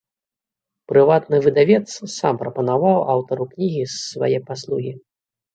[0.91, 1.87] Прыватны выдавец
[2.19, 4.91] сам прапанаваў аўтару кнігі свае паслугі.